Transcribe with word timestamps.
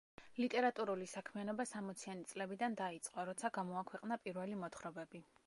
ლიტერატურული 0.43 1.09
საქმიანობა 1.11 1.65
სამოციანი 1.73 2.25
წლებიდან 2.33 2.79
დაიწყო, 2.81 3.27
როცა 3.31 3.53
გამოაქვეყნა 3.59 4.19
პირველი 4.27 4.61
მოთხრობები. 4.65 5.25